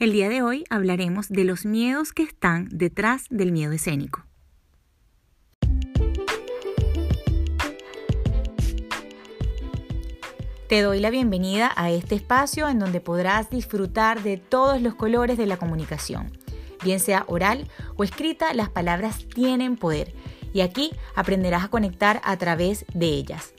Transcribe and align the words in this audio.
El 0.00 0.12
día 0.12 0.28
de 0.28 0.42
hoy 0.42 0.62
hablaremos 0.70 1.28
de 1.28 1.42
los 1.42 1.66
miedos 1.66 2.12
que 2.12 2.22
están 2.22 2.68
detrás 2.70 3.24
del 3.30 3.50
miedo 3.50 3.72
escénico. 3.72 4.24
Te 10.68 10.82
doy 10.82 11.00
la 11.00 11.10
bienvenida 11.10 11.72
a 11.74 11.90
este 11.90 12.14
espacio 12.14 12.68
en 12.68 12.78
donde 12.78 13.00
podrás 13.00 13.50
disfrutar 13.50 14.22
de 14.22 14.36
todos 14.36 14.80
los 14.80 14.94
colores 14.94 15.36
de 15.36 15.46
la 15.46 15.56
comunicación. 15.56 16.30
Bien 16.84 17.00
sea 17.00 17.24
oral 17.26 17.66
o 17.96 18.04
escrita, 18.04 18.54
las 18.54 18.68
palabras 18.68 19.26
tienen 19.34 19.76
poder 19.76 20.12
y 20.52 20.60
aquí 20.60 20.92
aprenderás 21.16 21.64
a 21.64 21.70
conectar 21.70 22.20
a 22.22 22.36
través 22.36 22.84
de 22.94 23.06
ellas. 23.06 23.52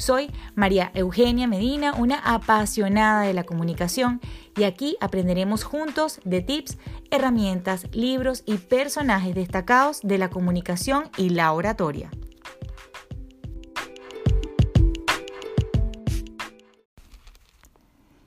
Soy 0.00 0.30
María 0.54 0.90
Eugenia 0.94 1.46
Medina, 1.46 1.92
una 1.92 2.16
apasionada 2.16 3.20
de 3.20 3.34
la 3.34 3.44
comunicación 3.44 4.22
y 4.56 4.64
aquí 4.64 4.96
aprenderemos 4.98 5.62
juntos 5.62 6.20
de 6.24 6.40
tips, 6.40 6.78
herramientas, 7.10 7.84
libros 7.92 8.42
y 8.46 8.56
personajes 8.56 9.34
destacados 9.34 10.00
de 10.02 10.16
la 10.16 10.30
comunicación 10.30 11.10
y 11.18 11.28
la 11.28 11.52
oratoria. 11.52 12.10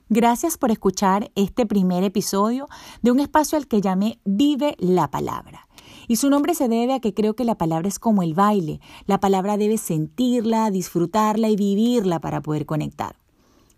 Gracias 0.08 0.56
por 0.56 0.70
escuchar 0.70 1.32
este 1.34 1.66
primer 1.66 2.04
episodio 2.04 2.68
de 3.02 3.10
un 3.10 3.18
espacio 3.18 3.58
al 3.58 3.66
que 3.66 3.80
llamé 3.80 4.20
Vive 4.24 4.76
la 4.78 5.10
Palabra. 5.10 5.66
Y 6.08 6.16
su 6.16 6.30
nombre 6.30 6.54
se 6.54 6.68
debe 6.68 6.94
a 6.94 7.00
que 7.00 7.14
creo 7.14 7.34
que 7.34 7.44
la 7.44 7.56
palabra 7.56 7.88
es 7.88 7.98
como 7.98 8.22
el 8.22 8.34
baile. 8.34 8.80
La 9.06 9.20
palabra 9.20 9.56
debe 9.56 9.78
sentirla, 9.78 10.70
disfrutarla 10.70 11.48
y 11.48 11.56
vivirla 11.56 12.20
para 12.20 12.40
poder 12.40 12.66
conectar. 12.66 13.16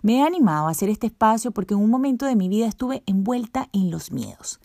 Me 0.02 0.18
he 0.18 0.22
animado 0.22 0.68
a 0.68 0.70
hacer 0.70 0.88
este 0.88 1.08
espacio 1.08 1.50
porque 1.50 1.74
en 1.74 1.80
un 1.80 1.90
momento 1.90 2.26
de 2.26 2.36
mi 2.36 2.48
vida 2.48 2.66
estuve 2.66 3.02
envuelta 3.06 3.68
en 3.72 3.90
los 3.90 4.12
miedos. 4.12 4.60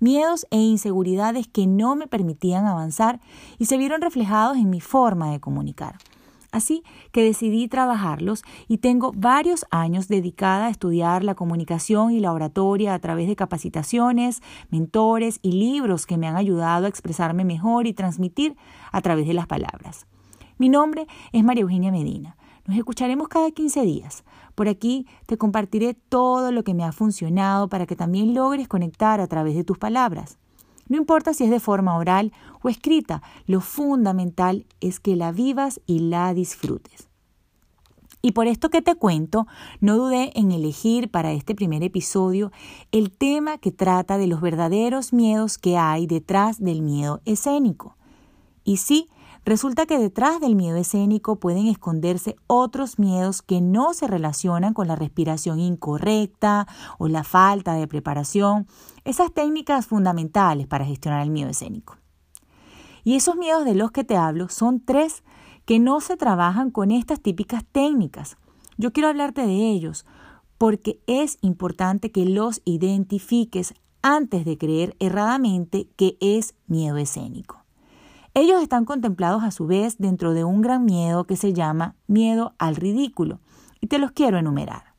Miedos 0.00 0.46
e 0.50 0.58
inseguridades 0.58 1.46
que 1.46 1.66
no 1.66 1.94
me 1.94 2.08
permitían 2.08 2.66
avanzar 2.66 3.20
y 3.58 3.66
se 3.66 3.76
vieron 3.76 4.02
reflejados 4.02 4.56
en 4.56 4.68
mi 4.68 4.80
forma 4.80 5.30
de 5.30 5.40
comunicar. 5.40 5.96
Así 6.52 6.84
que 7.12 7.24
decidí 7.24 7.66
trabajarlos 7.66 8.44
y 8.68 8.78
tengo 8.78 9.12
varios 9.16 9.64
años 9.70 10.06
dedicada 10.06 10.66
a 10.66 10.70
estudiar 10.70 11.24
la 11.24 11.34
comunicación 11.34 12.12
y 12.12 12.20
la 12.20 12.32
oratoria 12.32 12.92
a 12.92 12.98
través 12.98 13.26
de 13.26 13.36
capacitaciones, 13.36 14.42
mentores 14.70 15.38
y 15.40 15.52
libros 15.52 16.04
que 16.04 16.18
me 16.18 16.28
han 16.28 16.36
ayudado 16.36 16.84
a 16.84 16.88
expresarme 16.90 17.46
mejor 17.46 17.86
y 17.86 17.94
transmitir 17.94 18.54
a 18.92 19.00
través 19.00 19.26
de 19.26 19.32
las 19.32 19.46
palabras. 19.46 20.06
Mi 20.58 20.68
nombre 20.68 21.06
es 21.32 21.42
María 21.42 21.62
Eugenia 21.62 21.90
Medina. 21.90 22.36
Nos 22.66 22.76
escucharemos 22.76 23.28
cada 23.28 23.50
15 23.50 23.82
días. 23.82 24.22
Por 24.54 24.68
aquí 24.68 25.06
te 25.24 25.38
compartiré 25.38 25.94
todo 25.94 26.52
lo 26.52 26.64
que 26.64 26.74
me 26.74 26.84
ha 26.84 26.92
funcionado 26.92 27.68
para 27.68 27.86
que 27.86 27.96
también 27.96 28.34
logres 28.34 28.68
conectar 28.68 29.20
a 29.20 29.26
través 29.26 29.56
de 29.56 29.64
tus 29.64 29.78
palabras. 29.78 30.38
No 30.92 30.98
importa 30.98 31.32
si 31.32 31.44
es 31.44 31.50
de 31.50 31.58
forma 31.58 31.96
oral 31.96 32.34
o 32.60 32.68
escrita, 32.68 33.22
lo 33.46 33.62
fundamental 33.62 34.66
es 34.82 35.00
que 35.00 35.16
la 35.16 35.32
vivas 35.32 35.80
y 35.86 36.00
la 36.00 36.34
disfrutes. 36.34 37.08
Y 38.20 38.32
por 38.32 38.46
esto 38.46 38.68
que 38.68 38.82
te 38.82 38.94
cuento, 38.94 39.46
no 39.80 39.96
dudé 39.96 40.32
en 40.34 40.52
elegir 40.52 41.10
para 41.10 41.32
este 41.32 41.54
primer 41.54 41.82
episodio 41.82 42.52
el 42.90 43.10
tema 43.10 43.56
que 43.56 43.72
trata 43.72 44.18
de 44.18 44.26
los 44.26 44.42
verdaderos 44.42 45.14
miedos 45.14 45.56
que 45.56 45.78
hay 45.78 46.06
detrás 46.06 46.62
del 46.62 46.82
miedo 46.82 47.22
escénico. 47.24 47.96
Y 48.62 48.76
sí, 48.76 49.08
Resulta 49.44 49.86
que 49.86 49.98
detrás 49.98 50.40
del 50.40 50.54
miedo 50.54 50.76
escénico 50.76 51.36
pueden 51.36 51.66
esconderse 51.66 52.36
otros 52.46 53.00
miedos 53.00 53.42
que 53.42 53.60
no 53.60 53.92
se 53.92 54.06
relacionan 54.06 54.72
con 54.72 54.86
la 54.86 54.94
respiración 54.94 55.58
incorrecta 55.58 56.68
o 56.98 57.08
la 57.08 57.24
falta 57.24 57.74
de 57.74 57.88
preparación, 57.88 58.68
esas 59.04 59.32
técnicas 59.32 59.86
fundamentales 59.86 60.68
para 60.68 60.84
gestionar 60.84 61.22
el 61.22 61.30
miedo 61.30 61.50
escénico. 61.50 61.96
Y 63.02 63.16
esos 63.16 63.34
miedos 63.34 63.64
de 63.64 63.74
los 63.74 63.90
que 63.90 64.04
te 64.04 64.16
hablo 64.16 64.48
son 64.48 64.80
tres 64.80 65.24
que 65.64 65.80
no 65.80 66.00
se 66.00 66.16
trabajan 66.16 66.70
con 66.70 66.92
estas 66.92 67.20
típicas 67.20 67.64
técnicas. 67.72 68.36
Yo 68.78 68.92
quiero 68.92 69.08
hablarte 69.08 69.44
de 69.44 69.70
ellos 69.70 70.06
porque 70.56 71.00
es 71.08 71.38
importante 71.40 72.12
que 72.12 72.26
los 72.26 72.62
identifiques 72.64 73.74
antes 74.02 74.44
de 74.44 74.56
creer 74.56 74.96
erradamente 75.00 75.88
que 75.96 76.16
es 76.20 76.54
miedo 76.68 76.96
escénico. 76.96 77.61
Ellos 78.34 78.62
están 78.62 78.86
contemplados 78.86 79.42
a 79.42 79.50
su 79.50 79.66
vez 79.66 79.98
dentro 79.98 80.32
de 80.32 80.42
un 80.42 80.62
gran 80.62 80.86
miedo 80.86 81.24
que 81.24 81.36
se 81.36 81.52
llama 81.52 81.96
miedo 82.06 82.54
al 82.58 82.76
ridículo, 82.76 83.40
y 83.78 83.88
te 83.88 83.98
los 83.98 84.12
quiero 84.12 84.38
enumerar. 84.38 84.94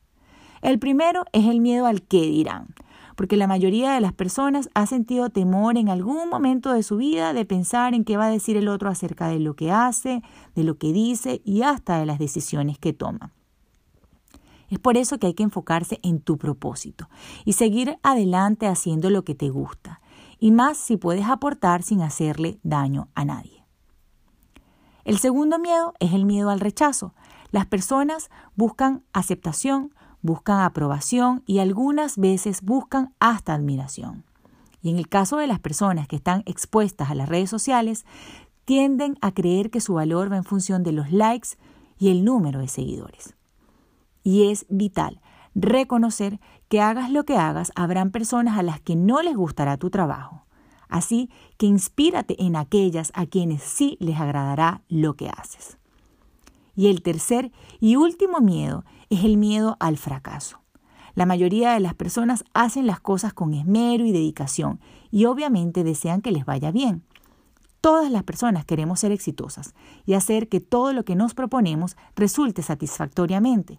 El 0.62 0.78
primero 0.78 1.24
es 1.32 1.46
el 1.46 1.60
miedo 1.60 1.86
al 1.86 2.02
qué 2.02 2.20
dirán, 2.22 2.74
porque 3.16 3.36
la 3.36 3.48
mayoría 3.48 3.92
de 3.92 4.00
las 4.00 4.12
personas 4.12 4.70
ha 4.74 4.86
sentido 4.86 5.30
temor 5.30 5.76
en 5.78 5.88
algún 5.88 6.28
momento 6.28 6.72
de 6.72 6.84
su 6.84 6.96
vida 6.96 7.32
de 7.32 7.44
pensar 7.44 7.92
en 7.92 8.04
qué 8.04 8.16
va 8.16 8.26
a 8.26 8.30
decir 8.30 8.56
el 8.56 8.68
otro 8.68 8.88
acerca 8.88 9.26
de 9.26 9.40
lo 9.40 9.54
que 9.56 9.72
hace, 9.72 10.22
de 10.54 10.62
lo 10.62 10.78
que 10.78 10.92
dice 10.92 11.42
y 11.44 11.62
hasta 11.62 11.98
de 11.98 12.06
las 12.06 12.20
decisiones 12.20 12.78
que 12.78 12.92
toma. 12.92 13.32
Es 14.70 14.78
por 14.78 14.96
eso 14.96 15.18
que 15.18 15.26
hay 15.26 15.34
que 15.34 15.42
enfocarse 15.42 15.98
en 16.02 16.20
tu 16.20 16.38
propósito 16.38 17.08
y 17.44 17.54
seguir 17.54 17.98
adelante 18.02 18.68
haciendo 18.68 19.10
lo 19.10 19.24
que 19.24 19.34
te 19.34 19.50
gusta 19.50 20.00
y 20.44 20.50
más 20.50 20.76
si 20.76 20.98
puedes 20.98 21.24
aportar 21.24 21.82
sin 21.82 22.02
hacerle 22.02 22.58
daño 22.62 23.08
a 23.14 23.24
nadie. 23.24 23.64
El 25.06 25.18
segundo 25.18 25.58
miedo 25.58 25.94
es 26.00 26.12
el 26.12 26.26
miedo 26.26 26.50
al 26.50 26.60
rechazo. 26.60 27.14
Las 27.50 27.64
personas 27.64 28.28
buscan 28.54 29.04
aceptación, 29.14 29.94
buscan 30.20 30.60
aprobación 30.60 31.42
y 31.46 31.60
algunas 31.60 32.18
veces 32.18 32.60
buscan 32.60 33.14
hasta 33.20 33.54
admiración. 33.54 34.26
Y 34.82 34.90
en 34.90 34.98
el 34.98 35.08
caso 35.08 35.38
de 35.38 35.46
las 35.46 35.60
personas 35.60 36.08
que 36.08 36.16
están 36.16 36.42
expuestas 36.44 37.10
a 37.10 37.14
las 37.14 37.30
redes 37.30 37.48
sociales, 37.48 38.04
tienden 38.66 39.16
a 39.22 39.32
creer 39.32 39.70
que 39.70 39.80
su 39.80 39.94
valor 39.94 40.30
va 40.30 40.36
en 40.36 40.44
función 40.44 40.82
de 40.82 40.92
los 40.92 41.10
likes 41.10 41.56
y 41.98 42.10
el 42.10 42.22
número 42.22 42.60
de 42.60 42.68
seguidores. 42.68 43.34
Y 44.22 44.50
es 44.50 44.66
vital 44.68 45.22
reconocer 45.54 46.40
que 46.68 46.80
hagas 46.80 47.10
lo 47.10 47.24
que 47.24 47.36
hagas, 47.36 47.72
habrán 47.74 48.10
personas 48.10 48.58
a 48.58 48.62
las 48.62 48.80
que 48.80 48.96
no 48.96 49.22
les 49.22 49.36
gustará 49.36 49.76
tu 49.76 49.90
trabajo. 49.90 50.44
Así 50.88 51.30
que 51.56 51.66
inspírate 51.66 52.42
en 52.42 52.56
aquellas 52.56 53.10
a 53.14 53.26
quienes 53.26 53.62
sí 53.62 53.96
les 54.00 54.20
agradará 54.20 54.82
lo 54.88 55.14
que 55.14 55.28
haces. 55.28 55.78
Y 56.76 56.88
el 56.88 57.02
tercer 57.02 57.52
y 57.80 57.96
último 57.96 58.40
miedo 58.40 58.84
es 59.10 59.24
el 59.24 59.36
miedo 59.36 59.76
al 59.80 59.96
fracaso. 59.96 60.60
La 61.14 61.26
mayoría 61.26 61.72
de 61.72 61.80
las 61.80 61.94
personas 61.94 62.44
hacen 62.54 62.86
las 62.86 63.00
cosas 63.00 63.32
con 63.32 63.54
esmero 63.54 64.04
y 64.04 64.12
dedicación 64.12 64.80
y 65.12 65.26
obviamente 65.26 65.84
desean 65.84 66.20
que 66.20 66.32
les 66.32 66.44
vaya 66.44 66.72
bien. 66.72 67.04
Todas 67.80 68.10
las 68.10 68.24
personas 68.24 68.64
queremos 68.64 69.00
ser 69.00 69.12
exitosas 69.12 69.74
y 70.06 70.14
hacer 70.14 70.48
que 70.48 70.60
todo 70.60 70.92
lo 70.92 71.04
que 71.04 71.14
nos 71.14 71.34
proponemos 71.34 71.96
resulte 72.16 72.62
satisfactoriamente. 72.62 73.78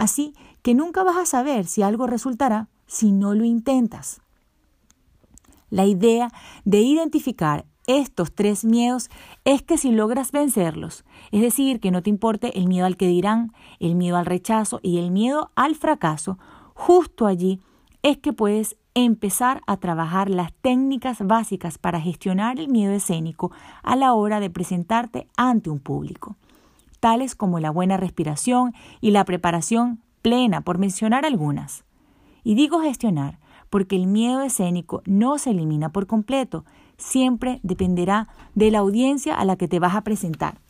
Así 0.00 0.32
que 0.62 0.72
nunca 0.72 1.02
vas 1.02 1.18
a 1.18 1.26
saber 1.26 1.66
si 1.66 1.82
algo 1.82 2.06
resultará 2.06 2.68
si 2.86 3.12
no 3.12 3.34
lo 3.34 3.44
intentas. 3.44 4.22
La 5.68 5.84
idea 5.84 6.32
de 6.64 6.80
identificar 6.80 7.66
estos 7.86 8.34
tres 8.34 8.64
miedos 8.64 9.10
es 9.44 9.60
que 9.60 9.76
si 9.76 9.90
logras 9.90 10.32
vencerlos, 10.32 11.04
es 11.32 11.42
decir, 11.42 11.80
que 11.80 11.90
no 11.90 12.02
te 12.02 12.08
importe 12.08 12.58
el 12.58 12.66
miedo 12.66 12.86
al 12.86 12.96
que 12.96 13.08
dirán, 13.08 13.52
el 13.78 13.94
miedo 13.94 14.16
al 14.16 14.24
rechazo 14.24 14.80
y 14.82 14.96
el 14.96 15.10
miedo 15.10 15.50
al 15.54 15.74
fracaso, 15.74 16.38
justo 16.72 17.26
allí 17.26 17.60
es 18.02 18.16
que 18.16 18.32
puedes 18.32 18.78
empezar 18.94 19.60
a 19.66 19.76
trabajar 19.76 20.30
las 20.30 20.54
técnicas 20.62 21.18
básicas 21.26 21.76
para 21.76 22.00
gestionar 22.00 22.58
el 22.58 22.68
miedo 22.68 22.94
escénico 22.94 23.52
a 23.82 23.96
la 23.96 24.14
hora 24.14 24.40
de 24.40 24.48
presentarte 24.48 25.28
ante 25.36 25.68
un 25.68 25.78
público 25.78 26.36
tales 27.00 27.34
como 27.34 27.58
la 27.58 27.70
buena 27.70 27.96
respiración 27.96 28.74
y 29.00 29.10
la 29.10 29.24
preparación 29.24 30.00
plena, 30.22 30.60
por 30.60 30.78
mencionar 30.78 31.24
algunas. 31.24 31.84
Y 32.44 32.54
digo 32.54 32.80
gestionar 32.80 33.38
porque 33.70 33.96
el 33.96 34.06
miedo 34.06 34.42
escénico 34.42 35.02
no 35.06 35.38
se 35.38 35.50
elimina 35.50 35.90
por 35.90 36.06
completo, 36.06 36.64
siempre 36.98 37.60
dependerá 37.62 38.28
de 38.54 38.70
la 38.70 38.80
audiencia 38.80 39.34
a 39.34 39.44
la 39.44 39.56
que 39.56 39.68
te 39.68 39.78
vas 39.78 39.94
a 39.94 40.02
presentar, 40.02 40.60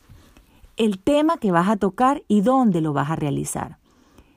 el 0.77 0.99
tema 0.99 1.37
que 1.37 1.51
vas 1.51 1.67
a 1.67 1.77
tocar 1.77 2.23
y 2.27 2.41
dónde 2.41 2.79
lo 2.79 2.93
vas 2.93 3.09
a 3.09 3.15
realizar. 3.15 3.79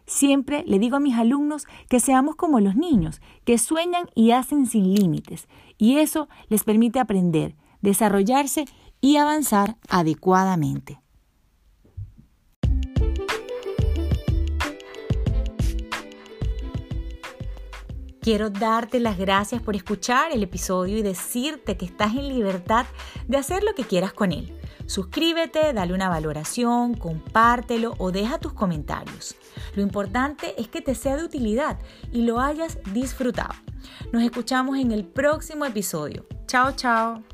Siempre 0.06 0.64
le 0.66 0.78
digo 0.78 0.96
a 0.96 1.00
mis 1.00 1.16
alumnos 1.16 1.66
que 1.88 2.00
seamos 2.00 2.36
como 2.36 2.60
los 2.60 2.74
niños, 2.74 3.20
que 3.44 3.58
sueñan 3.58 4.06
y 4.14 4.32
hacen 4.32 4.66
sin 4.66 4.94
límites, 4.94 5.46
y 5.78 5.98
eso 5.98 6.28
les 6.48 6.64
permite 6.64 6.98
aprender, 6.98 7.54
desarrollarse 7.80 8.64
y 9.00 9.16
avanzar 9.16 9.76
adecuadamente. 9.88 11.03
Quiero 18.24 18.48
darte 18.48 19.00
las 19.00 19.18
gracias 19.18 19.60
por 19.60 19.76
escuchar 19.76 20.32
el 20.32 20.42
episodio 20.42 20.96
y 20.96 21.02
decirte 21.02 21.76
que 21.76 21.84
estás 21.84 22.14
en 22.14 22.30
libertad 22.30 22.86
de 23.28 23.36
hacer 23.36 23.62
lo 23.62 23.74
que 23.74 23.84
quieras 23.84 24.14
con 24.14 24.32
él. 24.32 24.58
Suscríbete, 24.86 25.74
dale 25.74 25.92
una 25.92 26.08
valoración, 26.08 26.94
compártelo 26.94 27.92
o 27.98 28.12
deja 28.12 28.38
tus 28.38 28.54
comentarios. 28.54 29.36
Lo 29.74 29.82
importante 29.82 30.58
es 30.58 30.68
que 30.68 30.80
te 30.80 30.94
sea 30.94 31.18
de 31.18 31.24
utilidad 31.24 31.78
y 32.12 32.22
lo 32.22 32.40
hayas 32.40 32.78
disfrutado. 32.94 33.52
Nos 34.10 34.22
escuchamos 34.22 34.78
en 34.78 34.92
el 34.92 35.04
próximo 35.04 35.66
episodio. 35.66 36.24
Chao, 36.46 36.72
chao. 36.72 37.33